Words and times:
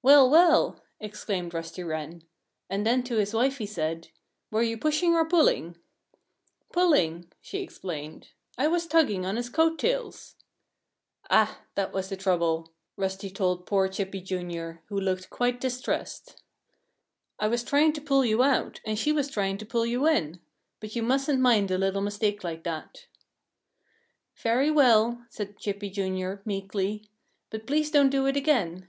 "Well! 0.00 0.30
well!" 0.30 0.82
exclaimed 1.00 1.52
Rusty 1.52 1.82
Wren. 1.82 2.22
And 2.70 2.86
then 2.86 3.02
to 3.02 3.16
his 3.18 3.34
wife 3.34 3.58
he 3.58 3.66
said: 3.66 4.08
"Were 4.50 4.62
you 4.62 4.78
pushing 4.78 5.14
or 5.14 5.28
pulling?" 5.28 5.76
"Pulling!" 6.72 7.30
she 7.42 7.58
explained. 7.58 8.28
"I 8.56 8.68
was 8.68 8.86
tugging 8.86 9.26
on 9.26 9.36
his 9.36 9.50
coat 9.50 9.78
tails." 9.78 10.36
"Ah! 11.28 11.60
That 11.74 11.92
was 11.92 12.08
the 12.08 12.16
trouble," 12.16 12.72
Rusty 12.96 13.28
told 13.28 13.66
poor 13.66 13.86
Chippy, 13.86 14.22
Jr., 14.22 14.78
who 14.86 14.98
looked 14.98 15.28
quite 15.28 15.60
distressed. 15.60 16.40
"I 17.38 17.48
was 17.48 17.62
trying 17.62 17.92
to 17.92 18.00
pull 18.00 18.24
you 18.24 18.42
out; 18.42 18.80
and 18.86 18.98
she 18.98 19.12
was 19.12 19.28
trying 19.28 19.58
to 19.58 19.66
pull 19.66 19.84
you 19.84 20.06
in. 20.08 20.40
But 20.80 20.96
you 20.96 21.02
mustn't 21.02 21.40
mind 21.40 21.70
a 21.70 21.76
little 21.76 22.00
mistake 22.00 22.42
like 22.42 22.62
that." 22.64 23.08
"Very 24.36 24.70
well!" 24.70 25.26
said 25.28 25.58
Chippy, 25.58 25.90
Jr., 25.90 26.34
meekly. 26.46 27.10
"But 27.50 27.66
please 27.66 27.90
don't 27.90 28.08
do 28.10 28.24
it 28.24 28.38
again!" 28.38 28.88